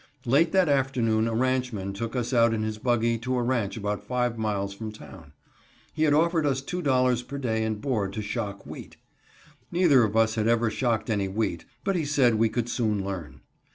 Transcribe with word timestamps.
Late 0.25 0.51
that 0.53 0.67
afternoon 0.67 1.27
a 1.27 1.35
ranchman 1.35 1.93
took 1.93 2.15
us 2.15 2.33
out 2.33 2.55
in 2.55 2.63
his 2.63 2.79
buggy 2.79 3.19
to 3.19 3.37
a 3.37 3.43
ranch 3.43 3.77
about 3.77 4.03
five 4.03 4.35
miles 4.35 4.73
from 4.73 4.91
town. 4.91 5.31
He 5.93 6.05
had 6.05 6.13
offered 6.15 6.43
us 6.43 6.59
$2.00 6.59 7.27
per 7.27 7.37
day 7.37 7.63
and 7.63 7.79
board 7.79 8.11
to 8.13 8.21
shock 8.23 8.65
wheat. 8.65 8.97
Neither 9.71 10.03
of 10.03 10.17
us 10.17 10.33
had 10.33 10.47
ever 10.47 10.71
shocked 10.71 11.11
any 11.11 11.27
wheat, 11.27 11.65
but 11.83 11.95
he 11.95 12.03
said 12.05 12.33
we 12.33 12.49
could 12.49 12.67
soon 12.67 13.05
learn. 13.05 13.41